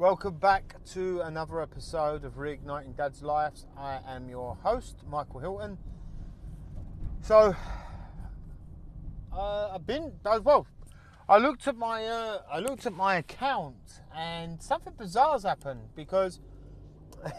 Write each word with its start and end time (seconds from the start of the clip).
Welcome 0.00 0.38
back 0.38 0.76
to 0.92 1.20
another 1.20 1.60
episode 1.60 2.24
of 2.24 2.36
Reigniting 2.36 2.96
Dad's 2.96 3.22
Lives. 3.22 3.66
I 3.76 4.00
am 4.08 4.30
your 4.30 4.56
host, 4.62 4.96
Michael 5.06 5.40
Hilton. 5.40 5.76
So, 7.20 7.54
uh, 9.30 9.68
I've 9.74 9.86
been 9.86 10.10
well. 10.24 10.66
I 11.28 11.36
looked 11.36 11.68
at 11.68 11.76
my 11.76 12.06
uh, 12.06 12.38
I 12.50 12.60
looked 12.60 12.86
at 12.86 12.94
my 12.94 13.16
account, 13.16 14.00
and 14.16 14.62
something 14.62 14.94
bizarre's 14.96 15.42
happened 15.42 15.90
because 15.94 16.40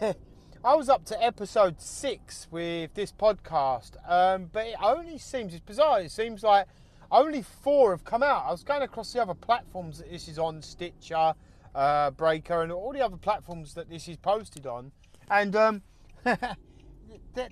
I 0.00 0.76
was 0.76 0.88
up 0.88 1.04
to 1.06 1.20
episode 1.20 1.80
six 1.80 2.46
with 2.52 2.94
this 2.94 3.10
podcast, 3.10 3.96
um, 4.08 4.50
but 4.52 4.68
it 4.68 4.76
only 4.80 5.18
seems 5.18 5.52
it's 5.52 5.64
bizarre. 5.64 6.02
It 6.02 6.12
seems 6.12 6.44
like 6.44 6.68
only 7.10 7.42
four 7.42 7.90
have 7.90 8.04
come 8.04 8.22
out. 8.22 8.44
I 8.46 8.52
was 8.52 8.62
going 8.62 8.82
across 8.82 9.12
the 9.12 9.20
other 9.20 9.34
platforms 9.34 9.98
that 9.98 10.12
this 10.12 10.28
is 10.28 10.38
on, 10.38 10.62
Stitcher, 10.62 11.34
uh, 11.74 12.10
Breaker, 12.10 12.62
and 12.62 12.72
all 12.72 12.92
the 12.92 13.00
other 13.00 13.16
platforms 13.16 13.74
that 13.74 13.88
this 13.88 14.08
is 14.08 14.16
posted 14.16 14.66
on, 14.66 14.92
and 15.30 15.54
um, 15.56 15.82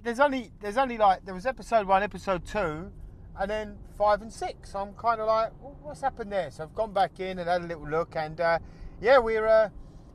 there's 0.02 0.20
only 0.20 0.51
there's 0.61 0.77
only 0.77 0.98
like 0.98 1.24
there 1.24 1.34
was 1.34 1.47
episode 1.47 1.87
one, 1.87 2.02
episode 2.02 2.45
two, 2.47 2.91
and 3.38 3.51
then 3.51 3.78
five 3.97 4.23
and 4.23 4.33
six. 4.33 4.73
So 4.73 4.80
I'm 4.80 4.95
kind 4.95 5.20
of 5.20 5.27
like, 5.27 5.52
well, 5.61 5.77
what's 5.83 6.01
happened 6.01 6.33
there? 6.33 6.51
So 6.51 6.64
I've 6.64 6.75
gone 6.75 6.92
back 6.92 7.20
in 7.20 7.38
and 7.38 7.48
had 7.48 7.62
a 7.62 7.66
little 7.66 7.88
look, 7.88 8.14
and 8.16 8.41
uh, 8.41 8.59
yeah, 9.01 9.19
we're 9.19 9.47
uh, 9.47 9.70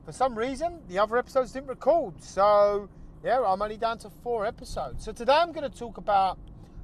for 0.05 0.11
some 0.11 0.37
reason 0.37 0.81
the 0.87 0.99
other 0.99 1.17
episodes 1.17 1.51
didn't 1.51 1.69
record. 1.69 2.23
So 2.23 2.89
yeah, 3.23 3.41
I'm 3.41 3.61
only 3.61 3.77
down 3.77 3.97
to 3.99 4.09
four 4.09 4.45
episodes. 4.45 5.03
So 5.03 5.11
today 5.11 5.33
I'm 5.33 5.51
going 5.51 5.69
to 5.69 5.75
talk 5.75 5.97
about 5.97 6.37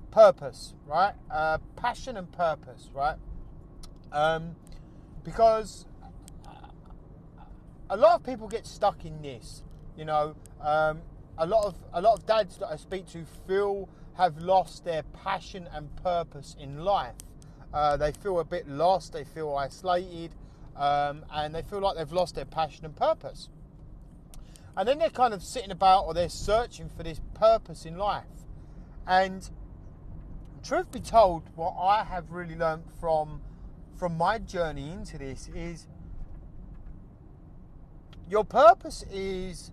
purpose, 0.09 0.73
right? 0.87 1.13
Uh, 1.29 1.59
passion 1.75 2.17
and 2.17 2.31
purpose, 2.31 2.89
right? 2.93 3.17
Um, 4.11 4.55
because 5.23 5.85
a 7.91 7.97
lot 7.97 8.15
of 8.15 8.25
people 8.25 8.47
get 8.47 8.65
stuck 8.65 9.05
in 9.05 9.21
this. 9.21 9.61
You 9.97 10.05
know, 10.05 10.35
um, 10.61 11.01
a 11.37 11.45
lot 11.45 11.65
of 11.65 11.75
a 11.93 12.01
lot 12.01 12.17
of 12.17 12.25
dads 12.25 12.57
that 12.57 12.69
I 12.69 12.77
speak 12.77 13.05
to 13.09 13.25
feel 13.47 13.89
have 14.17 14.37
lost 14.37 14.85
their 14.85 15.03
passion 15.03 15.67
and 15.73 15.93
purpose 15.97 16.55
in 16.59 16.79
life. 16.79 17.15
Uh, 17.73 17.97
they 17.97 18.13
feel 18.13 18.39
a 18.39 18.45
bit 18.45 18.67
lost. 18.67 19.13
They 19.13 19.25
feel 19.25 19.53
isolated, 19.55 20.33
um, 20.75 21.25
and 21.31 21.53
they 21.53 21.61
feel 21.61 21.79
like 21.79 21.97
they've 21.97 22.11
lost 22.11 22.35
their 22.35 22.45
passion 22.45 22.85
and 22.85 22.95
purpose. 22.95 23.49
And 24.75 24.87
then 24.87 24.97
they're 24.97 25.09
kind 25.09 25.33
of 25.33 25.43
sitting 25.43 25.71
about 25.71 26.05
or 26.05 26.13
they're 26.13 26.29
searching 26.29 26.89
for 26.89 27.03
this 27.03 27.19
purpose 27.33 27.85
in 27.85 27.97
life. 27.97 28.23
And 29.05 29.49
truth 30.63 30.91
be 30.91 31.01
told, 31.01 31.43
what 31.55 31.75
I 31.77 32.05
have 32.05 32.31
really 32.31 32.55
learned 32.55 32.83
from 33.01 33.41
from 33.97 34.17
my 34.17 34.39
journey 34.39 34.91
into 34.91 35.17
this 35.17 35.49
is 35.53 35.87
your 38.31 38.45
purpose 38.45 39.03
is 39.11 39.71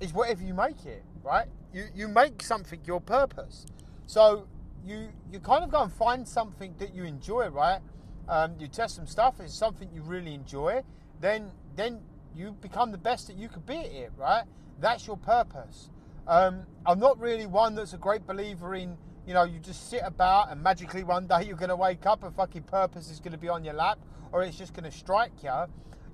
is 0.00 0.12
whatever 0.12 0.42
you 0.42 0.52
make 0.52 0.84
it, 0.84 1.04
right? 1.22 1.46
You 1.72 1.84
you 1.94 2.08
make 2.08 2.42
something 2.42 2.80
your 2.84 3.00
purpose. 3.00 3.64
So 4.06 4.48
you 4.84 5.08
you 5.30 5.38
kind 5.38 5.62
of 5.62 5.70
go 5.70 5.82
and 5.82 5.92
find 5.92 6.26
something 6.26 6.74
that 6.78 6.92
you 6.94 7.04
enjoy, 7.04 7.48
right? 7.48 7.80
Um, 8.28 8.56
you 8.58 8.66
test 8.66 8.96
some 8.96 9.06
stuff. 9.06 9.38
It's 9.38 9.54
something 9.54 9.88
you 9.94 10.02
really 10.02 10.34
enjoy. 10.34 10.82
Then 11.20 11.52
then 11.76 12.00
you 12.34 12.56
become 12.60 12.90
the 12.90 12.98
best 12.98 13.28
that 13.28 13.36
you 13.36 13.48
could 13.48 13.66
be 13.66 13.76
at 13.76 13.86
it, 13.86 14.12
right? 14.16 14.44
That's 14.80 15.06
your 15.06 15.16
purpose. 15.16 15.88
Um, 16.26 16.66
I'm 16.84 16.98
not 16.98 17.20
really 17.20 17.46
one 17.46 17.76
that's 17.76 17.92
a 17.92 17.98
great 17.98 18.26
believer 18.26 18.74
in, 18.74 18.96
you 19.26 19.34
know, 19.34 19.44
you 19.44 19.58
just 19.58 19.90
sit 19.90 20.00
about 20.04 20.50
and 20.50 20.62
magically 20.62 21.04
one 21.04 21.26
day 21.26 21.42
you're 21.46 21.56
going 21.56 21.68
to 21.68 21.76
wake 21.76 22.06
up 22.06 22.24
and 22.24 22.34
fucking 22.34 22.62
purpose 22.62 23.10
is 23.10 23.20
going 23.20 23.32
to 23.32 23.38
be 23.38 23.48
on 23.48 23.64
your 23.64 23.74
lap 23.74 23.98
or 24.32 24.42
it's 24.42 24.56
just 24.56 24.72
going 24.72 24.90
to 24.90 24.96
strike 24.96 25.42
you. 25.42 25.66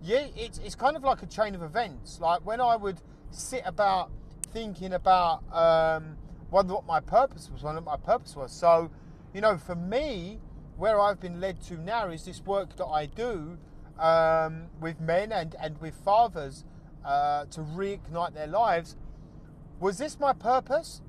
Yeah, 0.03 0.27
it's, 0.37 0.59
it's 0.59 0.75
kind 0.75 0.97
of 0.97 1.03
like 1.03 1.23
a 1.23 1.27
chain 1.27 1.55
of 1.55 1.63
events. 1.63 2.21
Like 2.21 2.45
when 2.47 2.61
I 2.61 2.77
would 2.77 3.01
sit 3.31 3.63
about 3.65 4.11
thinking 4.53 4.93
about, 4.93 5.43
um, 5.53 6.17
wonder 6.51 6.75
what 6.75 6.87
my 6.87 7.01
purpose 7.01 7.51
was, 7.53 7.63
wonder 7.63 7.81
what 7.81 8.01
my 8.01 8.13
purpose 8.13 8.37
was. 8.37 8.53
So, 8.53 8.91
you 9.35 9.41
know, 9.41 9.59
for 9.59 9.75
me, 9.75 10.39
where 10.77 11.01
I've 11.01 11.21
been 11.21 11.41
led 11.41 11.61
to 11.65 11.75
now 11.75 12.09
is 12.09 12.25
this 12.25 12.41
work 12.47 12.77
that 12.77 12.87
I 12.87 13.07
do 13.07 13.59
um, 13.99 14.67
with 14.81 15.01
men 15.01 15.33
and, 15.33 15.57
and 15.61 15.81
with 15.81 15.95
fathers 16.05 16.65
uh, 17.05 17.47
to 17.47 17.61
reignite 17.61 18.35
their 18.35 18.47
lives. 18.47 18.97
Was 19.81 19.99
this 19.99 20.19
my 20.21 20.33
purpose? 20.33 21.03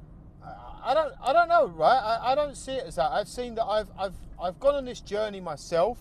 I 0.83 0.93
don't, 0.93 1.13
I 1.21 1.33
don't 1.33 1.49
know, 1.49 1.67
right? 1.67 1.99
I, 1.99 2.31
I 2.31 2.35
don't 2.35 2.55
see 2.55 2.71
it 2.71 2.85
as 2.87 2.95
that. 2.95 3.11
I've 3.11 3.27
seen 3.27 3.55
that 3.55 3.65
I've, 3.65 3.89
I've, 3.97 4.15
I've 4.41 4.59
gone 4.59 4.75
on 4.75 4.85
this 4.85 5.01
journey 5.01 5.41
myself, 5.41 5.99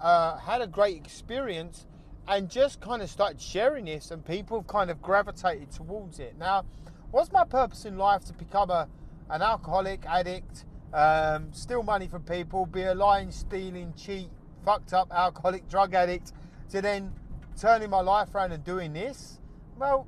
uh, 0.00 0.36
had 0.36 0.60
a 0.60 0.66
great 0.66 0.96
experience, 0.96 1.86
and 2.30 2.48
just 2.48 2.80
kind 2.80 3.02
of 3.02 3.10
started 3.10 3.40
sharing 3.40 3.86
this, 3.86 4.12
and 4.12 4.24
people 4.24 4.60
have 4.60 4.68
kind 4.68 4.88
of 4.88 5.02
gravitated 5.02 5.72
towards 5.72 6.20
it. 6.20 6.38
Now, 6.38 6.64
what's 7.10 7.32
my 7.32 7.44
purpose 7.44 7.84
in 7.84 7.98
life 7.98 8.24
to 8.26 8.32
become 8.32 8.70
a, 8.70 8.88
an 9.28 9.42
alcoholic 9.42 10.06
addict, 10.06 10.64
um, 10.94 11.52
steal 11.52 11.82
money 11.82 12.06
from 12.06 12.22
people, 12.22 12.66
be 12.66 12.82
a 12.82 12.94
lying, 12.94 13.32
stealing, 13.32 13.92
cheat, 13.96 14.28
fucked 14.64 14.92
up 14.92 15.08
alcoholic 15.10 15.68
drug 15.68 15.92
addict 15.92 16.32
to 16.70 16.80
then 16.80 17.12
turning 17.60 17.90
my 17.90 18.00
life 18.00 18.32
around 18.32 18.52
and 18.52 18.62
doing 18.62 18.92
this? 18.92 19.40
Well, 19.76 20.06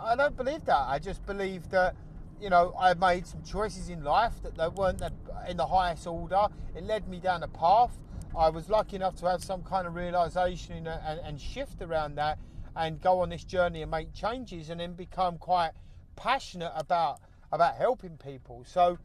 I 0.00 0.16
don't 0.16 0.38
believe 0.38 0.64
that. 0.64 0.86
I 0.88 0.98
just 0.98 1.26
believe 1.26 1.68
that, 1.68 1.94
you 2.40 2.48
know, 2.48 2.74
I 2.80 2.94
made 2.94 3.26
some 3.26 3.42
choices 3.42 3.90
in 3.90 4.02
life 4.02 4.40
that, 4.42 4.56
that 4.56 4.74
weren't 4.74 5.02
in 5.46 5.58
the 5.58 5.66
highest 5.66 6.06
order. 6.06 6.46
It 6.74 6.84
led 6.84 7.08
me 7.08 7.18
down 7.18 7.42
a 7.42 7.48
path. 7.48 7.98
I 8.36 8.50
was 8.50 8.68
lucky 8.68 8.96
enough 8.96 9.16
to 9.16 9.28
have 9.28 9.42
some 9.42 9.62
kind 9.62 9.86
of 9.86 9.94
realization 9.94 10.86
and, 10.86 11.20
and 11.20 11.40
shift 11.40 11.82
around 11.82 12.16
that 12.16 12.38
and 12.76 13.00
go 13.00 13.20
on 13.20 13.30
this 13.30 13.44
journey 13.44 13.82
and 13.82 13.90
make 13.90 14.12
changes 14.14 14.70
and 14.70 14.80
then 14.80 14.92
become 14.92 15.38
quite 15.38 15.72
passionate 16.16 16.72
about 16.76 17.20
about 17.50 17.76
helping 17.76 18.16
people. 18.18 18.64
So, 18.66 18.98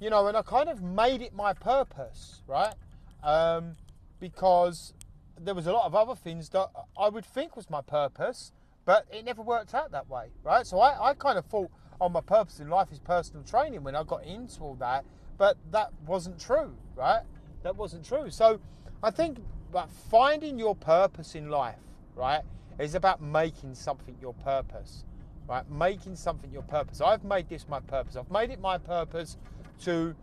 you 0.00 0.10
know, 0.10 0.26
and 0.26 0.36
I 0.36 0.42
kind 0.42 0.68
of 0.68 0.82
made 0.82 1.22
it 1.22 1.32
my 1.32 1.52
purpose, 1.52 2.42
right? 2.46 2.74
Um, 3.22 3.74
because 4.18 4.94
there 5.40 5.54
was 5.54 5.66
a 5.66 5.72
lot 5.72 5.86
of 5.86 5.94
other 5.94 6.14
things 6.14 6.48
that 6.50 6.68
I 6.98 7.08
would 7.08 7.24
think 7.24 7.56
was 7.56 7.70
my 7.70 7.80
purpose, 7.80 8.52
but 8.84 9.06
it 9.12 9.24
never 9.24 9.42
worked 9.42 9.74
out 9.74 9.92
that 9.92 10.08
way, 10.08 10.30
right? 10.42 10.66
So 10.66 10.80
I, 10.80 11.10
I 11.10 11.14
kind 11.14 11.38
of 11.38 11.46
thought, 11.46 11.70
oh, 12.00 12.08
my 12.08 12.20
purpose 12.20 12.60
in 12.60 12.68
life 12.68 12.90
is 12.92 12.98
personal 12.98 13.44
training 13.44 13.82
when 13.84 13.94
I 13.94 14.02
got 14.02 14.24
into 14.24 14.60
all 14.62 14.74
that, 14.76 15.04
but 15.38 15.56
that 15.70 15.90
wasn't 16.06 16.40
true, 16.40 16.76
right? 16.96 17.22
That 17.64 17.74
wasn't 17.76 18.04
true. 18.04 18.30
So 18.30 18.60
I 19.02 19.10
think 19.10 19.38
that 19.72 19.90
finding 19.90 20.58
your 20.58 20.76
purpose 20.76 21.34
in 21.34 21.48
life, 21.48 21.80
right, 22.14 22.42
is 22.78 22.94
about 22.94 23.22
making 23.22 23.74
something 23.74 24.14
your 24.20 24.34
purpose, 24.34 25.04
right? 25.48 25.68
Making 25.70 26.14
something 26.14 26.52
your 26.52 26.62
purpose. 26.62 27.00
I've 27.00 27.24
made 27.24 27.48
this 27.48 27.66
my 27.66 27.80
purpose. 27.80 28.16
I've 28.16 28.30
made 28.30 28.50
it 28.50 28.60
my 28.60 28.78
purpose 28.78 29.38
to 29.82 30.14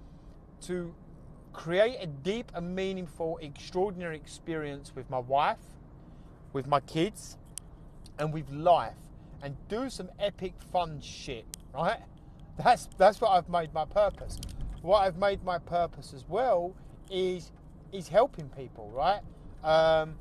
to 0.62 0.94
create 1.52 1.98
a 2.00 2.06
deep 2.06 2.52
and 2.54 2.76
meaningful, 2.76 3.40
extraordinary 3.42 4.16
experience 4.16 4.96
with 4.96 5.10
my 5.10 5.18
wife, 5.18 5.58
with 6.54 6.68
my 6.68 6.80
kids, 6.82 7.38
and 8.20 8.32
with 8.32 8.50
life, 8.52 8.94
and 9.42 9.58
do 9.68 9.90
some 9.90 10.12
epic 10.20 10.54
fun 10.72 11.02
shit, 11.02 11.46
right? 11.74 12.02
That's 12.58 12.88
that's 13.00 13.20
what 13.20 13.32
I've 13.32 13.50
made 13.50 13.74
my 13.74 13.86
purpose. 13.86 14.38
What 14.84 15.00
I've 15.00 15.18
made 15.18 15.44
my 15.44 15.58
purpose 15.58 16.14
as 16.14 16.26
well 16.30 16.76
is 17.12 17.52
is 17.92 18.08
helping 18.08 18.50
people, 18.50 18.90
right? 18.96 19.22
Um, 19.64 20.16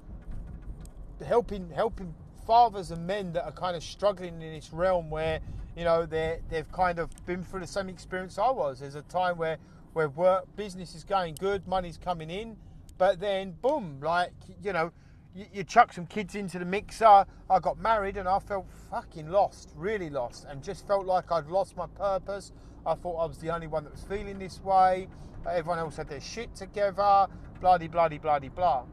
helping 1.25 1.71
helping 1.71 2.15
fathers 2.47 2.91
and 2.91 3.07
men 3.07 3.33
that 3.33 3.45
are 3.45 3.53
kind 3.53 3.77
of 3.77 3.83
struggling 3.83 4.43
in 4.43 4.53
this 4.53 4.73
realm 4.73 5.11
where 5.11 5.41
you 5.77 5.85
know 5.85 6.05
they 6.05 6.41
they've 6.49 6.71
kind 6.73 6.99
of 6.99 7.11
been 7.27 7.45
through 7.45 7.61
the 7.61 7.67
same 7.67 7.89
experience 7.89 8.39
I 8.39 8.51
was. 8.51 8.81
There's 8.81 8.97
a 8.97 9.03
time 9.03 9.39
where 9.39 9.59
where 9.93 10.09
work 10.09 10.45
business 10.57 10.95
is 10.95 11.05
going 11.05 11.35
good, 11.39 11.67
money's 11.67 11.97
coming 11.97 12.31
in, 12.31 12.57
but 12.99 13.21
then 13.21 13.53
boom, 13.63 14.01
like 14.03 14.33
you 14.63 14.73
know, 14.73 14.93
you, 15.35 15.47
you, 15.53 15.65
chuck 15.65 15.93
some 15.93 16.07
kids 16.07 16.35
into 16.35 16.59
the 16.59 16.65
mixer. 16.65 17.25
I 17.49 17.59
got 17.61 17.79
married 17.79 18.17
and 18.17 18.29
I 18.29 18.39
felt 18.39 18.67
fucking 18.91 19.31
lost, 19.31 19.71
really 19.75 20.11
lost, 20.11 20.47
and 20.49 20.63
just 20.63 20.87
felt 20.87 21.07
like 21.07 21.31
I'd 21.33 21.47
lost 21.47 21.77
my 21.77 21.87
purpose. 21.87 22.53
I 22.87 22.95
thought 22.95 23.17
I 23.17 23.27
was 23.27 23.39
the 23.39 23.51
only 23.51 23.67
one 23.67 23.85
that 23.85 23.93
was 23.93 24.03
feeling 24.03 24.39
this 24.39 24.61
way. 24.63 25.09
Everyone 25.49 25.79
else 25.79 25.97
had 25.97 26.09
their 26.09 26.21
shit 26.21 26.55
together, 26.55 27.27
bloody, 27.61 27.89
bloody, 27.89 28.19
bloody, 28.19 28.49
blah. 28.49 28.85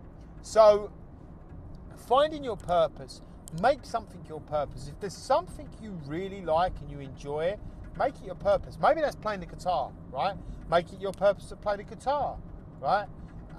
So, 0.42 0.92
finding 2.08 2.44
your 2.44 2.58
purpose, 2.58 3.22
make 3.62 3.84
something 3.84 4.24
your 4.28 4.42
purpose. 4.42 4.88
If 4.88 5.00
there's 5.00 5.16
something 5.16 5.68
you 5.82 5.92
really 6.06 6.42
like 6.42 6.74
and 6.82 6.90
you 6.90 7.00
enjoy, 7.00 7.58
make 7.98 8.16
it 8.16 8.26
your 8.26 8.36
purpose. 8.36 8.78
Maybe 8.82 9.02
that's 9.02 9.16
playing 9.16 9.42
the 9.42 9.46
guitar, 9.46 9.92
right? 10.12 10.36
Make 10.70 10.92
it 10.94 11.00
your 11.00 11.14
purpose 11.14 11.50
to 11.50 11.56
play 11.56 11.78
the 11.78 11.84
guitar, 11.84 12.38
right? 12.82 13.08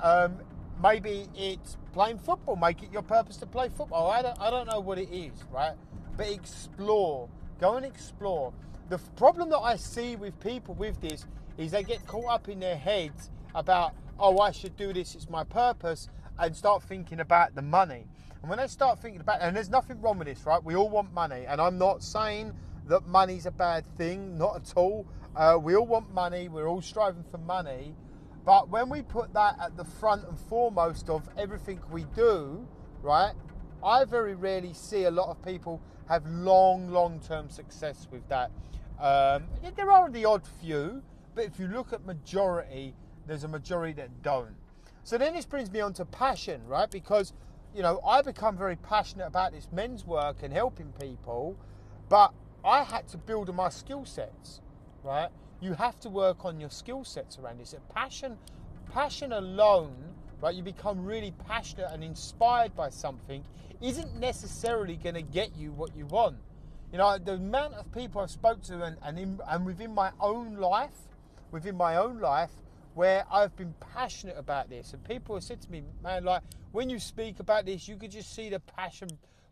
Um, 0.03 0.39
maybe 0.83 1.29
it's 1.35 1.77
playing 1.93 2.19
football. 2.19 2.57
Make 2.57 2.83
it 2.83 2.93
your 2.93 3.03
purpose 3.03 3.37
to 3.39 3.47
play 3.47 3.69
football. 3.69 4.11
I 4.11 4.23
don't, 4.23 4.41
I 4.41 4.51
don't 4.51 4.67
know 4.67 4.81
what 4.81 4.99
it 4.99 5.11
is, 5.11 5.33
right? 5.53 5.75
But 6.17 6.29
explore. 6.29 7.29
Go 7.61 7.77
and 7.77 7.85
explore. 7.85 8.53
The 8.89 8.99
problem 9.17 9.51
that 9.51 9.59
I 9.59 9.77
see 9.77 10.17
with 10.17 10.39
people 10.41 10.75
with 10.75 11.01
this 11.01 11.27
is 11.59 11.73
they 11.73 11.83
get 11.83 12.07
caught 12.07 12.33
up 12.33 12.49
in 12.49 12.61
their 12.61 12.77
heads 12.77 13.31
about, 13.55 13.93
oh, 14.19 14.39
I 14.39 14.53
should 14.53 14.77
do 14.77 14.93
this, 14.93 15.15
it's 15.15 15.29
my 15.29 15.45
purpose, 15.45 16.09
and 16.39 16.57
start 16.57 16.83
thinking 16.85 17.21
about 17.21 17.55
the 17.55 17.63
money. 17.63 18.07
And 18.41 18.49
when 18.49 18.59
they 18.59 18.69
start 18.69 19.01
thinking 19.01 19.21
about, 19.21 19.43
and 19.43 19.55
there's 19.55 19.69
nothing 19.69 20.01
wrong 20.01 20.19
with 20.19 20.29
this, 20.29 20.47
right? 20.47 20.63
We 20.63 20.77
all 20.77 20.89
want 20.89 21.13
money, 21.13 21.45
and 21.47 21.61
I'm 21.61 21.77
not 21.77 22.03
saying 22.03 22.55
that 22.87 23.07
money's 23.07 23.47
a 23.47 23.51
bad 23.51 23.85
thing, 23.97 24.39
not 24.39 24.57
at 24.57 24.73
all. 24.77 25.07
Uh, 25.37 25.59
we 25.61 25.77
all 25.77 25.87
want 25.87 26.13
money. 26.15 26.49
We're 26.49 26.69
all 26.69 26.81
striving 26.81 27.25
for 27.31 27.39
money. 27.39 27.95
But 28.45 28.71
when 28.71 28.89
we 28.89 29.03
put 29.03 29.35
that 29.35 29.57
at 29.61 29.77
the 29.77 29.85
front 29.85 30.27
and 30.27 30.39
foremost 30.39 31.11
of 31.11 31.29
everything 31.37 31.81
we 31.91 32.05
do, 32.17 32.67
right? 33.03 33.35
I 33.85 34.05
very 34.05 34.35
rarely 34.35 34.73
see 34.73 35.05
a 35.05 35.11
lot 35.11 35.29
of 35.29 35.45
people 35.45 35.81
have 36.09 36.27
long, 36.27 36.91
long 36.91 37.21
term 37.21 37.51
success 37.51 38.09
with 38.11 38.27
that. 38.29 38.51
Um, 38.99 39.45
there 39.77 39.91
are 39.91 40.11
the 40.11 40.25
odd 40.25 40.43
few, 40.61 41.03
but 41.39 41.47
if 41.47 41.61
you 41.61 41.69
look 41.69 41.93
at 41.93 42.05
majority, 42.05 42.97
there's 43.29 43.45
a 43.45 43.49
majority 43.49 43.93
that 43.93 44.25
don't. 44.25 44.57
So 45.05 45.17
then 45.17 45.35
this 45.35 45.47
brings 45.47 45.71
me 45.71 45.79
on 45.79 45.93
to 45.93 46.05
passion, 46.05 46.61
right? 46.67 46.91
Because, 46.91 47.33
you 47.73 47.81
know, 47.81 48.01
I 48.05 48.23
become 48.23 48.57
very 48.59 48.75
passionate 48.75 49.29
about 49.29 49.53
this 49.53 49.69
men's 49.71 50.05
work 50.05 50.39
and 50.43 50.53
helping 50.53 50.93
people, 51.01 51.57
but 52.09 52.35
I 52.65 52.83
had 52.83 53.07
to 53.11 53.19
build 53.19 53.49
on 53.49 53.55
my 53.55 53.69
skill 53.69 54.05
sets, 54.05 54.63
right? 55.05 55.29
You 55.61 55.75
have 55.75 56.01
to 56.01 56.09
work 56.09 56.45
on 56.45 56.59
your 56.59 56.71
skill 56.71 57.05
sets 57.05 57.39
around 57.39 57.61
this. 57.61 57.73
Passion, 57.95 58.37
passion 58.93 59.31
alone, 59.31 59.95
right? 60.43 60.57
You 60.57 60.65
become 60.65 61.05
really 61.05 61.33
passionate 61.47 61.87
and 61.93 62.03
inspired 62.03 62.75
by 62.75 62.89
something, 62.89 63.45
isn't 63.81 64.19
necessarily 64.19 64.97
going 64.97 65.15
to 65.15 65.23
get 65.23 65.57
you 65.57 65.71
what 65.71 65.95
you 65.95 66.07
want. 66.07 66.39
You 66.91 66.99
know, 66.99 67.17
the 67.17 67.35
amount 67.35 67.75
of 67.75 67.93
people 67.93 68.23
I've 68.23 68.31
spoke 68.33 68.61
to 68.63 68.83
and, 68.83 68.97
and, 69.05 69.21
in, 69.21 69.39
and 69.47 69.65
within 69.65 69.95
my 69.95 70.11
own 70.19 70.57
life, 70.57 70.91
within 71.51 71.77
my 71.77 71.97
own 71.97 72.19
life, 72.21 72.51
where 72.95 73.25
I've 73.31 73.55
been 73.57 73.75
passionate 73.95 74.37
about 74.37 74.69
this, 74.69 74.93
and 74.93 75.03
people 75.05 75.37
have 75.37 75.45
said 75.45 75.61
to 75.63 75.71
me, 75.71 75.83
man, 76.03 76.25
like 76.25 76.43
when 76.73 76.91
you 76.91 76.99
speak 76.99 77.41
about 77.41 77.67
this, 77.67 77.89
you 77.89 77.97
could 77.97 78.11
just 78.11 78.35
see 78.35 78.49
the 78.49 78.61
passion 78.61 79.09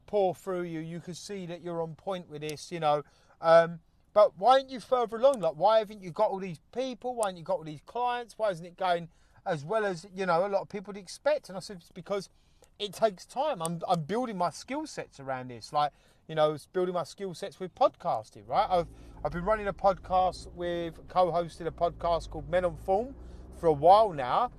pour 0.06 0.34
through 0.34 0.62
you. 0.62 0.80
You 0.80 1.00
could 1.00 1.16
see 1.16 1.46
that 1.46 1.62
you're 1.62 1.82
on 1.82 1.94
point 1.94 2.28
with 2.30 2.42
this, 2.42 2.70
you 2.72 2.80
know. 2.80 3.02
Um, 3.40 3.80
but 4.14 4.38
why 4.38 4.52
aren't 4.54 4.70
you 4.70 4.80
further 4.80 5.16
along? 5.16 5.40
Like, 5.40 5.56
why 5.56 5.78
haven't 5.78 6.02
you 6.02 6.10
got 6.10 6.30
all 6.30 6.38
these 6.38 6.60
people? 6.74 7.14
Why 7.14 7.26
haven't 7.26 7.38
you 7.38 7.44
got 7.44 7.58
all 7.58 7.64
these 7.64 7.82
clients? 7.86 8.38
Why 8.38 8.50
isn't 8.50 8.64
it 8.64 8.76
going 8.76 9.08
as 9.44 9.64
well 9.64 9.84
as 9.84 10.06
you 10.14 10.26
know 10.26 10.46
a 10.46 10.48
lot 10.48 10.62
of 10.62 10.68
people 10.68 10.92
would 10.92 11.00
expect? 11.00 11.48
And 11.48 11.56
I 11.56 11.60
said 11.60 11.78
it's 11.80 11.92
because 11.92 12.30
it 12.78 12.94
takes 12.94 13.26
time. 13.26 13.60
I'm 13.60 13.82
I'm 13.86 14.02
building 14.02 14.38
my 14.38 14.50
skill 14.50 14.86
sets 14.86 15.20
around 15.20 15.48
this. 15.48 15.72
Like, 15.72 15.92
you 16.28 16.34
know, 16.34 16.56
building 16.72 16.94
my 16.94 17.04
skill 17.04 17.34
sets 17.34 17.60
with 17.60 17.74
podcasting. 17.74 18.48
Right? 18.48 18.66
I've 18.68 18.86
I've 19.26 19.32
been 19.32 19.44
running 19.44 19.66
a 19.66 19.72
podcast 19.72 20.52
with 20.54 21.08
co-hosted 21.08 21.66
a 21.66 21.72
podcast 21.72 22.30
called 22.30 22.48
Men 22.48 22.64
on 22.64 22.76
Form 22.76 23.12
for 23.58 23.66
a 23.66 23.72
while 23.72 24.12
now, 24.12 24.52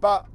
but 0.00 0.26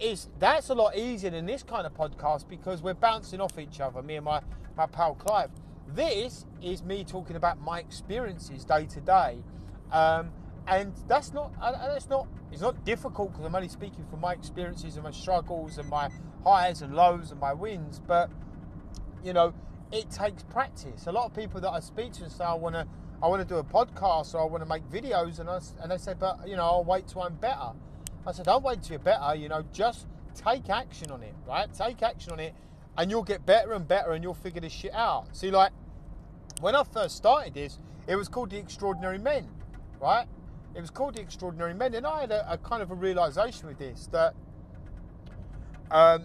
it's, 0.00 0.28
that's 0.40 0.68
a 0.68 0.74
lot 0.74 0.96
easier 0.96 1.30
than 1.30 1.46
this 1.46 1.62
kind 1.62 1.86
of 1.86 1.94
podcast 1.94 2.48
because 2.48 2.82
we're 2.82 2.94
bouncing 2.94 3.40
off 3.40 3.56
each 3.56 3.78
other, 3.78 4.02
me 4.02 4.16
and 4.16 4.24
my, 4.24 4.40
my 4.76 4.86
pal 4.86 5.14
Clive. 5.14 5.50
This 5.94 6.44
is 6.60 6.82
me 6.82 7.04
talking 7.04 7.36
about 7.36 7.60
my 7.60 7.78
experiences 7.78 8.64
day 8.64 8.86
to 8.86 9.00
day, 9.00 9.44
um, 9.92 10.32
and 10.66 10.92
that's 11.06 11.32
not 11.32 11.52
that's 11.60 12.08
not 12.08 12.26
it's 12.50 12.62
not 12.62 12.84
difficult 12.84 13.30
because 13.30 13.46
I'm 13.46 13.54
only 13.54 13.68
speaking 13.68 14.04
from 14.10 14.18
my 14.18 14.32
experiences 14.32 14.96
and 14.96 15.04
my 15.04 15.12
struggles 15.12 15.78
and 15.78 15.88
my 15.88 16.08
highs 16.42 16.82
and 16.82 16.96
lows 16.96 17.30
and 17.30 17.38
my 17.38 17.52
wins. 17.52 18.00
But 18.04 18.28
you 19.22 19.34
know, 19.34 19.54
it 19.92 20.10
takes 20.10 20.42
practice. 20.44 21.06
A 21.06 21.12
lot 21.12 21.26
of 21.26 21.34
people 21.34 21.60
that 21.60 21.70
I 21.70 21.80
speak 21.80 22.12
to 22.14 22.30
say 22.30 22.44
I 22.44 22.54
want 22.54 22.74
to 22.74 22.86
I 23.22 23.28
want 23.28 23.40
to 23.40 23.46
do 23.46 23.58
a 23.58 23.64
podcast 23.64 24.34
or 24.34 24.40
I 24.40 24.44
want 24.44 24.64
to 24.64 24.68
make 24.68 24.82
videos, 24.90 25.38
and 25.38 25.48
I 25.48 25.60
and 25.82 25.92
they 25.92 25.98
say, 25.98 26.14
but 26.18 26.48
you 26.48 26.56
know, 26.56 26.62
I'll 26.62 26.84
wait 26.84 27.06
till 27.06 27.22
I'm 27.22 27.34
better. 27.34 27.72
I 28.26 28.32
said, 28.32 28.46
don't 28.46 28.64
wait 28.64 28.82
till 28.82 28.92
you're 28.92 28.98
better, 29.00 29.34
you 29.34 29.48
know, 29.48 29.64
just 29.72 30.06
take 30.34 30.70
action 30.70 31.10
on 31.10 31.22
it, 31.22 31.34
right? 31.46 31.72
Take 31.72 32.02
action 32.02 32.32
on 32.32 32.40
it 32.40 32.54
and 32.96 33.10
you'll 33.10 33.22
get 33.22 33.44
better 33.46 33.72
and 33.72 33.86
better 33.86 34.12
and 34.12 34.22
you'll 34.22 34.34
figure 34.34 34.60
this 34.60 34.72
shit 34.72 34.94
out. 34.94 35.34
See, 35.34 35.50
like, 35.50 35.72
when 36.60 36.74
I 36.74 36.84
first 36.84 37.16
started 37.16 37.54
this, 37.54 37.78
it 38.06 38.16
was 38.16 38.28
called 38.28 38.50
The 38.50 38.58
Extraordinary 38.58 39.18
Men, 39.18 39.48
right? 40.00 40.26
It 40.74 40.80
was 40.80 40.90
called 40.90 41.16
The 41.16 41.20
Extraordinary 41.20 41.74
Men. 41.74 41.94
And 41.94 42.06
I 42.06 42.20
had 42.20 42.30
a, 42.30 42.52
a 42.52 42.58
kind 42.58 42.82
of 42.82 42.90
a 42.90 42.94
realization 42.94 43.66
with 43.66 43.78
this 43.78 44.08
that 44.12 44.34
um, 45.90 46.24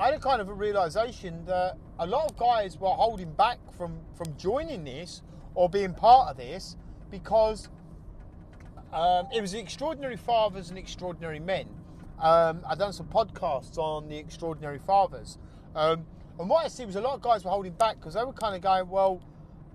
I 0.00 0.06
had 0.06 0.14
a 0.14 0.18
kind 0.18 0.40
of 0.40 0.48
a 0.48 0.54
realization 0.54 1.44
that 1.44 1.76
a 1.98 2.06
lot 2.06 2.30
of 2.30 2.34
guys 2.38 2.78
were 2.78 2.88
holding 2.88 3.30
back 3.34 3.58
from, 3.76 3.98
from 4.16 4.34
joining 4.38 4.82
this 4.82 5.20
or 5.54 5.68
being 5.68 5.92
part 5.92 6.30
of 6.30 6.38
this 6.38 6.78
because 7.10 7.68
um, 8.94 9.26
it 9.30 9.42
was 9.42 9.52
the 9.52 9.58
Extraordinary 9.58 10.16
Fathers 10.16 10.70
and 10.70 10.78
Extraordinary 10.78 11.38
Men. 11.38 11.68
Um, 12.18 12.62
I've 12.66 12.78
done 12.78 12.94
some 12.94 13.08
podcasts 13.08 13.76
on 13.76 14.08
the 14.08 14.16
Extraordinary 14.16 14.78
Fathers. 14.78 15.36
Um, 15.74 16.06
and 16.38 16.48
what 16.48 16.64
I 16.64 16.68
see 16.68 16.86
was 16.86 16.96
a 16.96 17.02
lot 17.02 17.12
of 17.12 17.20
guys 17.20 17.44
were 17.44 17.50
holding 17.50 17.74
back 17.74 17.96
because 18.00 18.14
they 18.14 18.24
were 18.24 18.32
kind 18.32 18.56
of 18.56 18.62
going, 18.62 18.88
well, 18.88 19.20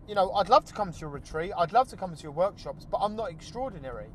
you 0.07 0.15
know, 0.15 0.31
I'd 0.31 0.49
love 0.49 0.65
to 0.65 0.73
come 0.73 0.91
to 0.91 0.99
your 0.99 1.11
retreat, 1.11 1.51
I'd 1.55 1.71
love 1.71 1.87
to 1.89 1.97
come 1.97 2.15
to 2.15 2.23
your 2.23 2.31
workshops, 2.31 2.87
but 2.89 2.97
I'm 2.97 3.15
not 3.15 3.29
extraordinary. 3.29 4.07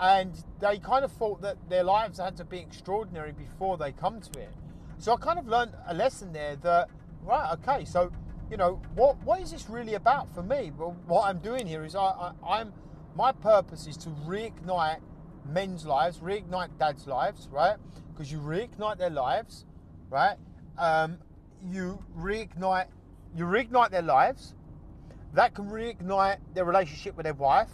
And 0.00 0.32
they 0.60 0.78
kind 0.78 1.04
of 1.04 1.12
thought 1.12 1.42
that 1.42 1.58
their 1.68 1.84
lives 1.84 2.18
had 2.18 2.38
to 2.38 2.44
be 2.46 2.58
extraordinary 2.58 3.32
before 3.32 3.76
they 3.76 3.92
come 3.92 4.22
to 4.22 4.40
it. 4.40 4.54
So 5.02 5.14
I 5.14 5.16
kind 5.16 5.36
of 5.36 5.48
learned 5.48 5.72
a 5.88 5.94
lesson 5.94 6.32
there 6.32 6.54
that, 6.62 6.88
right, 7.24 7.52
okay, 7.54 7.84
so, 7.84 8.12
you 8.48 8.56
know, 8.56 8.80
what, 8.94 9.20
what 9.24 9.40
is 9.40 9.50
this 9.50 9.68
really 9.68 9.94
about 9.94 10.32
for 10.32 10.44
me? 10.44 10.70
Well, 10.78 10.96
what 11.08 11.24
I'm 11.24 11.38
doing 11.40 11.66
here 11.66 11.84
is 11.84 11.96
I, 11.96 12.02
I, 12.02 12.32
I'm 12.46 12.72
my 13.16 13.32
purpose 13.32 13.88
is 13.88 13.96
to 13.96 14.10
reignite 14.10 15.00
men's 15.44 15.84
lives, 15.84 16.18
reignite 16.18 16.78
dads' 16.78 17.08
lives, 17.08 17.48
right? 17.50 17.78
Because 18.12 18.30
you 18.30 18.38
reignite 18.38 18.98
their 18.98 19.10
lives, 19.10 19.66
right? 20.08 20.36
Um, 20.78 21.18
you 21.68 21.98
reignite, 22.16 22.86
you 23.36 23.44
reignite 23.46 23.90
their 23.90 24.02
lives. 24.02 24.54
That 25.34 25.52
can 25.52 25.64
reignite 25.64 26.36
their 26.54 26.64
relationship 26.64 27.16
with 27.16 27.24
their 27.24 27.34
wife. 27.34 27.70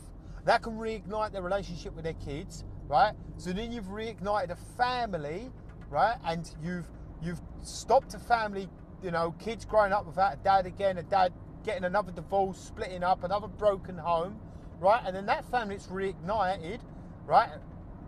That 0.47 0.63
can 0.63 0.79
reignite 0.79 1.33
their 1.33 1.43
relationship 1.43 1.95
with 1.95 2.05
their 2.05 2.15
kids, 2.15 2.65
right? 2.87 3.13
So 3.37 3.53
then 3.53 3.71
you've 3.71 3.89
reignited 3.89 4.49
a 4.49 4.57
family, 4.79 5.51
right? 5.91 6.17
And 6.25 6.51
you've 6.65 6.87
you've 7.23 7.41
stopped 7.63 8.15
a 8.15 8.19
family, 8.19 8.69
you 9.03 9.11
know, 9.11 9.35
kids 9.39 9.65
growing 9.65 9.93
up 9.93 10.07
without 10.07 10.35
a 10.35 10.37
dad 10.39 10.67
again, 10.67 10.99
a 10.99 11.03
dad 11.03 11.33
getting 11.65 11.85
another 11.85 12.13
divorce, 12.13 12.59
splitting 12.59 13.03
up, 13.03 13.25
another 13.25 13.49
broken 13.49 13.99
home, 13.99 14.39
right? 14.81 15.03
And 15.05 15.15
then 15.15 15.27
that 15.27 15.45
family 15.51 15.77
that's 15.77 15.89
reignited, 15.89 16.81
right? 17.27 17.51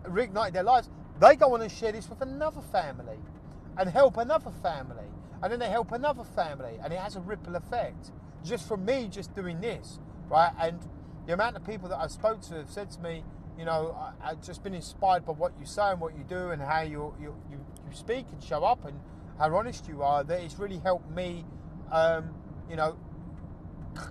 Reignited 0.05 0.53
their 0.53 0.63
lives. 0.63 0.89
They 1.21 1.37
go 1.37 1.55
on 1.55 1.61
and 1.63 1.71
share 1.71 1.93
this 1.93 2.09
with 2.09 2.23
another 2.23 2.61
family 2.73 3.19
and 3.77 3.89
help 3.91 4.17
another 4.17 4.51
family. 4.63 5.05
And 5.43 5.53
then 5.53 5.59
they 5.59 5.69
help 5.69 5.93
another 5.93 6.25
family. 6.25 6.79
And 6.83 6.93
it 6.93 6.99
has 6.99 7.17
a 7.17 7.21
ripple 7.21 7.57
effect. 7.57 8.13
Just 8.45 8.67
from 8.67 8.85
me 8.85 9.09
just 9.11 9.35
doing 9.35 9.61
this, 9.61 9.99
right? 10.29 10.53
And 10.59 10.81
the 11.27 11.35
amount 11.35 11.57
of 11.57 11.65
people 11.65 11.89
that 11.91 11.99
I 11.99 12.07
spoke 12.07 12.41
to 12.43 12.55
have 12.55 12.71
said 12.71 12.91
to 12.93 13.01
me, 13.01 13.23
you 13.61 13.67
know, 13.67 13.95
I, 14.25 14.31
have 14.31 14.43
just 14.43 14.63
been 14.63 14.73
inspired 14.73 15.27
by 15.27 15.33
what 15.33 15.53
you 15.61 15.67
say 15.67 15.91
and 15.91 16.01
what 16.01 16.17
you 16.17 16.25
do 16.27 16.49
and 16.49 16.63
how 16.63 16.81
you, 16.81 17.15
you, 17.21 17.37
you, 17.51 17.59
you 17.59 17.95
speak 17.95 18.25
and 18.33 18.43
show 18.43 18.65
up 18.65 18.87
and 18.87 18.99
how 19.39 19.55
honest 19.55 19.87
you 19.87 20.03
are, 20.03 20.25
that 20.25 20.41
it's 20.41 20.59
really 20.59 20.79
helped 20.79 21.11
me, 21.11 21.45
um, 21.93 22.31
you 22.71 22.77
know, 22.77 22.97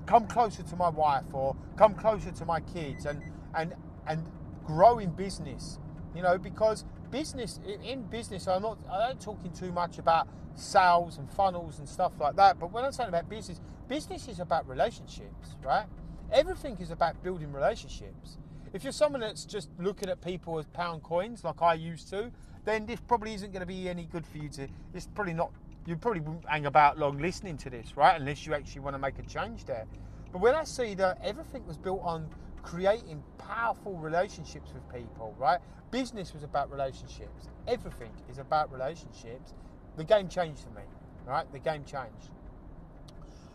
come 0.05 0.27
closer 0.27 0.61
to 0.61 0.75
my 0.75 0.89
wife 0.89 1.25
or 1.33 1.55
come 1.77 1.95
closer 1.95 2.31
to 2.31 2.45
my 2.45 2.59
kids 2.59 3.05
and 3.05 3.23
and 3.55 3.73
and 4.07 4.23
grow 4.65 4.99
in 4.99 5.09
business 5.09 5.79
you 6.13 6.21
know 6.21 6.37
because 6.37 6.83
business 7.11 7.61
in 7.83 8.03
business 8.03 8.45
i'm 8.47 8.61
not 8.61 8.77
i 8.91 9.07
don't 9.07 9.21
talking 9.21 9.51
too 9.53 9.71
much 9.71 9.97
about 9.97 10.27
sales 10.55 11.17
and 11.17 11.31
funnels 11.31 11.79
and 11.79 11.87
stuff 11.87 12.11
like 12.19 12.35
that 12.35 12.59
but 12.59 12.71
when 12.73 12.83
i'm 12.83 12.91
talking 12.91 13.07
about 13.07 13.29
business 13.29 13.61
business 13.87 14.27
is 14.27 14.39
about 14.41 14.67
relationships 14.67 15.55
right? 15.63 15.85
Everything 16.31 16.77
is 16.79 16.91
about 16.91 17.23
building 17.23 17.51
relationships 17.53 18.37
if 18.73 18.83
you're 18.83 18.93
someone 18.93 19.21
that's 19.21 19.45
just 19.45 19.69
looking 19.79 20.09
at 20.09 20.21
people 20.21 20.57
as 20.59 20.65
pound 20.67 21.01
coins 21.03 21.43
like 21.43 21.61
i 21.61 21.73
used 21.73 22.09
to 22.09 22.31
then 22.65 22.85
this 22.85 22.99
probably 23.07 23.33
isn't 23.33 23.51
going 23.51 23.61
to 23.61 23.65
be 23.65 23.89
any 23.89 24.05
good 24.05 24.25
for 24.25 24.37
you 24.37 24.49
to 24.49 24.67
it's 24.93 25.07
probably 25.07 25.33
not 25.33 25.51
you 25.89 25.95
probably 25.95 26.21
wouldn't 26.21 26.47
hang 26.47 26.65
about 26.67 26.99
long 26.99 27.17
listening 27.17 27.57
to 27.57 27.69
this, 27.69 27.97
right? 27.97 28.19
Unless 28.19 28.45
you 28.45 28.53
actually 28.53 28.81
want 28.81 28.93
to 28.93 28.99
make 28.99 29.17
a 29.17 29.23
change 29.23 29.65
there. 29.65 29.85
But 30.31 30.39
when 30.39 30.53
I 30.53 30.63
see 30.63 30.93
that 30.95 31.19
everything 31.23 31.65
was 31.65 31.77
built 31.77 32.01
on 32.03 32.29
creating 32.61 33.23
powerful 33.39 33.95
relationships 33.97 34.71
with 34.73 34.87
people, 34.93 35.33
right? 35.39 35.59
Business 35.89 36.33
was 36.33 36.43
about 36.43 36.71
relationships. 36.71 37.47
Everything 37.67 38.11
is 38.29 38.37
about 38.37 38.71
relationships. 38.71 39.53
The 39.97 40.03
game 40.03 40.29
changed 40.29 40.61
for 40.61 40.69
me, 40.69 40.85
right? 41.25 41.51
The 41.51 41.59
game 41.59 41.83
changed. 41.85 42.29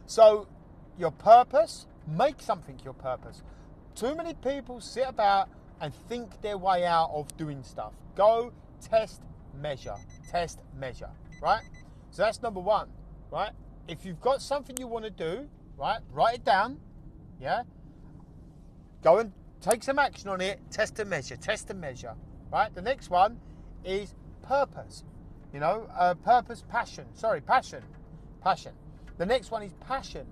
So, 0.07 0.49
your 0.99 1.13
purpose, 1.13 1.87
make 2.09 2.41
something 2.41 2.81
your 2.85 2.95
purpose. 2.95 3.43
Too 3.95 4.15
many 4.15 4.35
people 4.35 4.81
sit 4.81 5.05
about 5.07 5.49
and 5.81 5.95
think 6.09 6.41
their 6.43 6.59
way 6.59 6.85
out 6.85 7.11
of 7.13 7.35
doing 7.37 7.63
stuff. 7.63 7.93
Go 8.17 8.53
test, 8.81 9.23
measure, 9.61 9.97
test, 10.29 10.61
measure, 10.79 11.11
right? 11.41 11.63
So 12.11 12.23
that's 12.23 12.43
number 12.43 12.61
one, 12.61 12.89
right? 13.31 13.53
If 13.87 14.05
you've 14.05 14.21
got 14.21 14.43
something 14.43 14.77
you 14.79 14.87
want 14.87 15.05
to 15.05 15.11
do, 15.11 15.49
right, 15.77 16.01
write 16.13 16.37
it 16.37 16.45
down, 16.45 16.81
yeah? 17.41 17.63
Go 19.03 19.19
and 19.19 19.33
take 19.61 19.83
some 19.83 19.99
action 19.99 20.29
on 20.29 20.41
it, 20.41 20.61
test 20.71 20.99
and 20.99 21.11
measure, 21.11 21.37
test 21.37 21.71
and 21.71 21.81
measure, 21.81 22.15
right? 22.53 22.75
The 22.75 22.83
next 22.83 23.11
one 23.11 23.39
is 23.85 24.15
purpose. 24.43 25.05
You 25.53 25.61
know, 25.61 25.89
uh, 25.97 26.15
purpose, 26.15 26.65
passion. 26.69 27.05
Sorry, 27.15 27.41
passion. 27.41 27.83
Passion. 28.43 28.73
The 29.19 29.27
next 29.27 29.51
one 29.51 29.63
is 29.63 29.73
passion. 29.87 30.27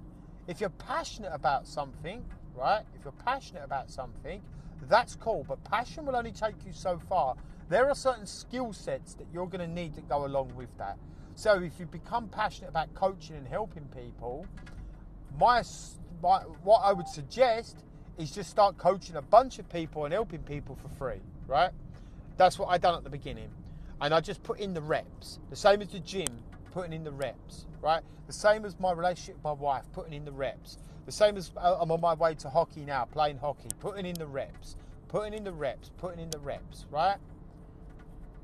If 0.49 0.61
you're 0.61 0.71
passionate 0.71 1.31
about 1.33 1.69
something, 1.69 2.25
right? 2.55 2.83
If 2.95 3.05
you're 3.05 3.13
passionate 3.25 3.65
about 3.65 3.91
something, 3.91 4.43
that's 4.89 5.15
cool. 5.17 5.45
But 5.49 5.63
passion 5.65 6.07
will 6.07 6.17
only 6.17 6.33
take 6.33 6.55
you 6.67 6.73
so 6.73 6.99
far. 7.09 7.37
There 7.69 7.89
are 7.89 7.95
certain 7.95 8.27
skill 8.27 8.73
sets 8.73 9.15
that 9.15 9.27
you're 9.33 9.47
going 9.47 9.67
to 9.67 9.73
need 9.73 9.95
to 9.95 10.01
go 10.03 10.27
along 10.27 10.55
with 10.57 10.77
that. 10.79 10.99
So 11.35 11.63
if 11.63 11.81
you 11.81 11.87
become 11.87 12.29
passionate 12.29 12.69
about 12.69 12.93
coaching 12.95 13.37
and 13.37 13.47
helping 13.47 13.85
people, 13.87 14.47
my, 15.39 15.63
my 16.23 16.39
what 16.63 16.81
I 16.85 16.93
would 16.93 17.09
suggest 17.09 17.85
is 18.19 18.31
just 18.31 18.51
start 18.51 18.77
coaching 18.77 19.17
a 19.17 19.23
bunch 19.23 19.59
of 19.59 19.69
people 19.71 20.05
and 20.05 20.13
helping 20.13 20.41
people 20.41 20.77
for 20.77 20.89
free, 20.89 21.21
right? 21.47 21.71
That's 22.37 22.59
what 22.59 22.69
I 22.69 22.79
done 22.79 22.95
at 22.95 23.05
the 23.05 23.11
beginning. 23.11 23.49
And 24.01 24.13
I 24.13 24.21
just 24.21 24.43
put 24.43 24.59
in 24.61 24.75
the 24.75 24.83
reps. 24.83 25.39
The 25.49 25.57
same 25.57 25.81
as 25.81 25.89
the 25.89 26.01
gym, 26.01 26.27
putting 26.73 26.93
in 26.93 27.05
the 27.05 27.13
reps, 27.13 27.67
right? 27.81 28.03
The 28.27 28.33
same 28.33 28.65
as 28.65 28.79
my 28.81 28.93
relationship 28.93 29.37
with 29.37 29.45
my 29.45 29.53
wife, 29.53 29.85
putting 29.93 30.13
in 30.13 30.25
the 30.25 30.33
reps. 30.33 30.79
The 31.07 31.13
same 31.13 31.37
as 31.37 31.51
uh, 31.57 31.79
I'm 31.81 31.91
on 31.91 32.01
my 32.01 32.15
way 32.15 32.35
to 32.37 32.51
hockey 32.51 32.85
now, 32.85 33.05
playing 33.05 33.39
hockey, 33.39 33.69
putting 33.81 34.07
in 34.07 34.15
the 34.15 34.27
reps, 34.27 34.77
putting 35.09 35.35
in 35.35 35.45
the 35.45 35.53
reps, 35.53 35.91
putting 35.99 36.21
in 36.21 36.31
the 36.31 36.39
reps, 36.39 36.87
right? 36.91 37.19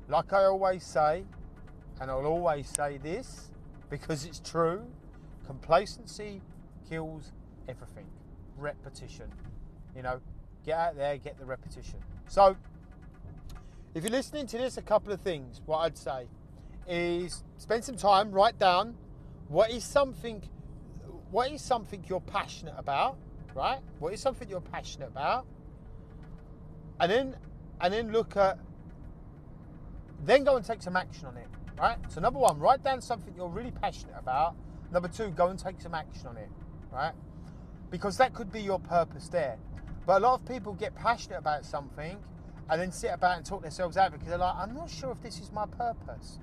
Like 0.07 0.33
I 0.33 0.45
always 0.45 0.85
say, 0.85 1.25
and 1.99 2.09
I'll 2.09 2.25
always 2.25 2.69
say 2.69 2.97
this 2.97 3.51
because 3.89 4.25
it's 4.25 4.39
true 4.39 4.85
complacency 5.45 6.41
kills 6.87 7.31
everything. 7.67 8.05
Repetition. 8.57 9.31
You 9.95 10.03
know, 10.03 10.21
get 10.63 10.77
out 10.77 10.95
there, 10.95 11.17
get 11.17 11.39
the 11.39 11.45
repetition. 11.45 11.99
So, 12.27 12.55
if 13.95 14.03
you're 14.03 14.11
listening 14.11 14.45
to 14.45 14.57
this, 14.59 14.77
a 14.77 14.83
couple 14.83 15.11
of 15.11 15.21
things, 15.21 15.61
what 15.65 15.79
I'd 15.79 15.97
say 15.97 16.27
is 16.89 17.43
spend 17.57 17.83
some 17.83 17.95
time, 17.95 18.31
write 18.31 18.57
down 18.57 18.95
what 19.47 19.71
is 19.71 19.83
something 19.83 20.43
what 21.31 21.51
is 21.51 21.61
something 21.61 22.03
you're 22.07 22.21
passionate 22.21 22.73
about, 22.77 23.17
right? 23.53 23.79
What 23.99 24.13
is 24.13 24.19
something 24.19 24.49
you're 24.49 24.61
passionate 24.61 25.09
about? 25.09 25.45
And 26.99 27.11
then 27.11 27.35
and 27.81 27.93
then 27.93 28.11
look 28.11 28.35
at 28.35 28.59
then 30.25 30.43
go 30.43 30.55
and 30.55 30.65
take 30.65 30.81
some 30.81 30.95
action 30.95 31.27
on 31.27 31.37
it, 31.37 31.47
right? 31.77 31.97
So 32.09 32.19
number 32.19 32.39
one, 32.39 32.59
write 32.59 32.83
down 32.83 33.01
something 33.01 33.33
you're 33.35 33.47
really 33.47 33.71
passionate 33.71 34.15
about. 34.17 34.55
Number 34.91 35.07
two, 35.07 35.29
go 35.29 35.47
and 35.47 35.59
take 35.59 35.79
some 35.79 35.93
action 35.93 36.27
on 36.27 36.37
it, 36.37 36.49
right? 36.91 37.13
Because 37.89 38.17
that 38.17 38.33
could 38.33 38.51
be 38.51 38.61
your 38.61 38.79
purpose 38.79 39.29
there. 39.29 39.57
But 40.05 40.21
a 40.21 40.25
lot 40.25 40.41
of 40.41 40.47
people 40.47 40.73
get 40.73 40.95
passionate 40.95 41.37
about 41.37 41.65
something 41.65 42.17
and 42.69 42.81
then 42.81 42.91
sit 42.91 43.11
about 43.13 43.37
and 43.37 43.45
talk 43.45 43.61
themselves 43.61 43.97
out 43.97 44.11
because 44.11 44.27
they're 44.27 44.37
like, 44.37 44.55
I'm 44.55 44.73
not 44.73 44.89
sure 44.89 45.11
if 45.11 45.21
this 45.21 45.39
is 45.39 45.51
my 45.51 45.65
purpose. 45.65 46.39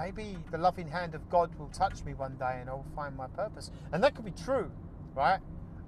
Maybe 0.00 0.38
the 0.50 0.56
loving 0.56 0.88
hand 0.88 1.14
of 1.14 1.28
God 1.28 1.54
will 1.58 1.68
touch 1.68 2.04
me 2.04 2.14
one 2.14 2.34
day 2.36 2.56
and 2.58 2.70
I'll 2.70 2.86
find 2.96 3.14
my 3.14 3.26
purpose. 3.26 3.70
And 3.92 4.02
that 4.02 4.14
could 4.14 4.24
be 4.24 4.30
true, 4.30 4.70
right? 5.14 5.40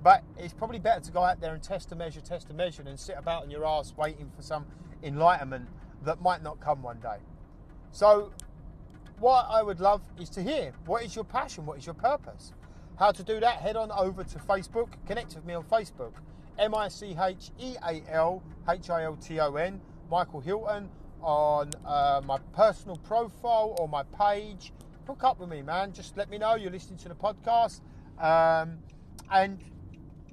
But 0.03 0.23
it's 0.37 0.53
probably 0.53 0.81
better 0.81 1.01
to 1.01 1.11
go 1.13 1.23
out 1.23 1.41
there 1.41 1.55
and 1.55 1.63
test 1.63 1.93
a 1.93 1.95
measure, 1.95 2.21
test 2.21 2.51
a 2.51 2.53
measure, 2.53 2.83
and 2.83 3.01
sit 3.01 3.17
about 3.17 3.45
on 3.45 3.51
your 3.51 3.65
ass 3.65 3.95
waiting 3.97 4.31
for 4.37 4.43
some 4.43 4.67
enlightenment 5.03 5.67
that 6.05 6.21
might 6.21 6.43
not 6.43 6.61
come 6.61 6.83
one 6.83 6.99
day. 7.01 7.19
So, 7.91 8.33
what 9.19 9.47
I 9.49 9.63
would 9.63 9.81
love 9.81 10.03
is 10.21 10.29
to 10.31 10.43
hear 10.43 10.75
what 10.85 11.05
is 11.05 11.15
your 11.15 11.25
passion, 11.25 11.65
what 11.65 11.79
is 11.79 11.87
your 11.87 11.95
purpose. 11.95 12.53
How 12.99 13.13
to 13.13 13.23
do 13.23 13.41
that, 13.41 13.59
head 13.59 13.77
on 13.77 13.91
over 13.93 14.25
to 14.25 14.39
Facebook, 14.41 14.89
connect 15.07 15.37
with 15.37 15.47
me 15.47 15.55
on 15.55 15.65
Facebook, 15.65 16.13
M 16.59 16.75
I 16.75 16.89
C 16.89 17.17
H 17.19 17.51
E 17.59 17.77
A 17.87 18.03
L 18.11 18.43
H 18.69 18.91
I 18.91 19.05
L 19.05 19.17
T 19.17 19.41
O 19.41 19.55
N, 19.55 19.81
Michael 20.11 20.41
Hilton, 20.41 20.91
on 21.23 21.71
uh, 21.87 22.21
my 22.25 22.39
personal 22.53 22.97
profile 22.97 23.77
or 23.79 23.89
my 23.89 24.03
page. 24.05 24.73
Hook 25.07 25.25
up 25.25 25.41
with 25.41 25.49
me, 25.49 25.63
man. 25.63 25.93
Just 25.93 26.17
let 26.17 26.31
me 26.31 26.39
know 26.39 26.55
you're 26.55 26.71
listening 26.71 26.99
to 27.01 27.09
the 27.09 27.15
podcast 27.15 27.81
um, 28.19 28.79
and 29.31 29.59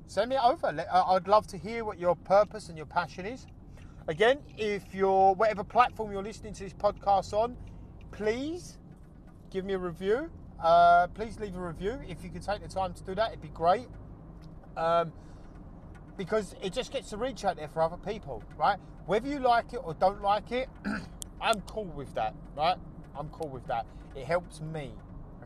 send 0.07 0.29
me 0.29 0.37
over. 0.37 0.67
I'd 0.91 1.27
love 1.27 1.47
to 1.47 1.57
hear 1.57 1.85
what 1.85 1.99
your 1.99 2.15
purpose 2.15 2.69
and 2.69 2.77
your 2.77 2.85
passion 2.85 3.25
is. 3.25 3.45
Again, 4.07 4.39
if 4.57 4.93
you're 4.93 5.35
whatever 5.35 5.63
platform 5.63 6.11
you're 6.11 6.23
listening 6.23 6.53
to 6.53 6.63
this 6.63 6.73
podcast 6.73 7.33
on, 7.33 7.55
please 8.11 8.77
give 9.51 9.65
me 9.65 9.73
a 9.73 9.77
review. 9.77 10.29
Uh, 10.61 11.07
please 11.07 11.39
leave 11.39 11.55
a 11.55 11.59
review. 11.59 11.99
If 12.07 12.23
you 12.23 12.29
can 12.29 12.41
take 12.41 12.61
the 12.61 12.67
time 12.67 12.93
to 12.93 13.03
do 13.03 13.15
that, 13.15 13.29
it'd 13.29 13.41
be 13.41 13.49
great. 13.49 13.87
Um, 14.75 15.11
because 16.17 16.53
it 16.61 16.73
just 16.73 16.91
gets 16.91 17.11
the 17.11 17.17
reach 17.17 17.45
out 17.45 17.55
there 17.55 17.67
for 17.69 17.81
other 17.81 17.97
people, 17.97 18.43
right? 18.57 18.77
Whether 19.09 19.27
you 19.27 19.39
like 19.39 19.73
it 19.73 19.79
or 19.83 19.95
don't 19.95 20.21
like 20.21 20.51
it, 20.51 20.69
I'm 21.41 21.61
cool 21.61 21.85
with 21.85 22.13
that, 22.13 22.35
right? 22.55 22.77
I'm 23.17 23.27
cool 23.29 23.49
with 23.49 23.65
that. 23.65 23.87
It 24.15 24.25
helps 24.25 24.61
me, 24.61 24.91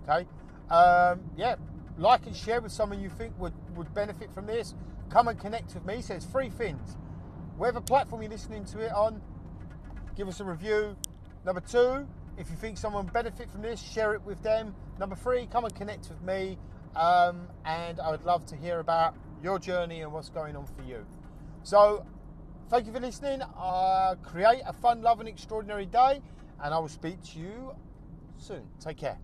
okay? 0.04 0.28
Um, 0.70 1.22
yeah, 1.38 1.56
like 1.98 2.26
and 2.26 2.36
share 2.36 2.60
with 2.60 2.74
someone 2.74 3.00
you 3.00 3.08
think 3.08 3.40
would, 3.40 3.54
would 3.78 3.94
benefit 3.94 4.34
from 4.34 4.48
this. 4.48 4.76
Come 5.10 5.30
and 5.30 5.40
connect 5.40 5.74
with 5.76 5.86
me. 5.86 6.02
So 6.02 6.14
it's 6.14 6.26
three 6.26 6.50
things. 6.50 6.98
Whatever 7.56 7.80
platform 7.80 8.22
you're 8.22 8.32
listening 8.32 8.66
to 8.66 8.82
it 8.82 8.92
on, 8.92 9.22
give 10.18 10.28
us 10.28 10.42
a 10.42 10.44
review. 10.44 10.98
Number 11.46 11.62
two, 11.62 12.06
if 12.38 12.50
you 12.50 12.58
think 12.58 12.78
someone 12.78 13.06
benefit 13.06 13.50
from 13.50 13.62
this, 13.62 13.82
share 13.82 14.14
it 14.14 14.24
with 14.24 14.44
them. 14.44 14.76
Number 15.00 15.16
three, 15.16 15.48
come 15.50 15.64
and 15.64 15.74
connect 15.74 16.10
with 16.10 16.22
me. 16.22 16.58
Um, 16.98 17.48
and 17.64 18.02
I 18.02 18.12
would 18.12 18.26
love 18.26 18.46
to 18.48 18.58
hear 18.58 18.80
about 18.80 19.16
your 19.42 19.58
journey 19.58 20.02
and 20.02 20.12
what's 20.12 20.28
going 20.28 20.58
on 20.58 20.66
for 20.66 20.84
you. 20.84 21.06
So, 21.64 22.06
thank 22.74 22.88
you 22.88 22.92
for 22.92 23.00
listening. 23.00 23.40
Uh, 23.56 24.16
create 24.24 24.64
a 24.66 24.74
fun, 24.74 25.04
loving, 25.04 25.28
extraordinary 25.28 25.86
day, 25.86 26.20
and 26.64 26.74
I 26.74 26.80
will 26.80 26.88
speak 26.88 27.22
to 27.34 27.40
you 27.40 27.72
soon. 28.40 28.64
Take 28.80 28.98
care. 28.98 29.20